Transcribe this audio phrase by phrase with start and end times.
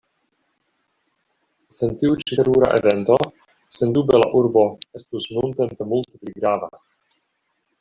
[1.79, 3.19] Sen tiu ĉi terura evento,
[3.77, 4.65] sendube la urbo
[5.01, 6.75] estus nuntempe multe pli grava.